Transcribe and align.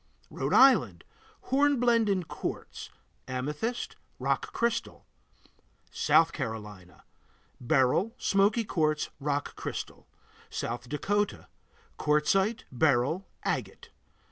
Rhode 0.31 0.55
Island 0.55 1.03
Hornblende 1.51 2.09
in 2.09 2.23
quartz, 2.23 2.89
amethyst, 3.27 3.97
rock 4.17 4.51
crystal. 4.51 5.05
South 5.91 6.33
Carolina 6.33 7.03
Beryl, 7.59 8.15
smoky 8.17 8.63
quartz, 8.63 9.09
rock 9.19 9.55
crystal. 9.55 10.07
South 10.49 10.89
Dakota 10.89 11.49
Quartzite, 11.99 12.63
beryl, 12.71 13.27
agate. 13.43 13.91